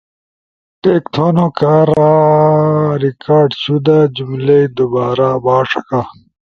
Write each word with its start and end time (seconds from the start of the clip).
ٹیک 0.81 1.03
تھونو 1.13 1.47
کارا 1.59 2.11
ریکارڈ 3.05 3.49
شدہ 3.61 3.97
جملائی 4.15 4.65
دوبارا 4.77 5.29
با 5.43 5.55
ݜکا 5.69 6.01